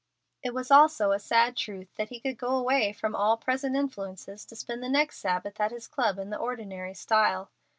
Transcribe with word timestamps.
It 0.41 0.55
was 0.55 0.71
also 0.71 1.11
a 1.11 1.19
sad 1.19 1.55
truth 1.55 1.93
that 1.95 2.09
he 2.09 2.19
could 2.19 2.35
go 2.39 2.55
away 2.57 2.91
from 2.91 3.15
all 3.15 3.37
present 3.37 3.75
influences 3.75 4.45
to 4.45 4.55
spend 4.55 4.81
the 4.81 4.89
next 4.89 5.19
Sabbath 5.19 5.59
at 5.59 5.69
his 5.69 5.85
club 5.85 6.17
in 6.17 6.31
the 6.31 6.39
ordinary 6.39 6.95
style. 6.95 7.51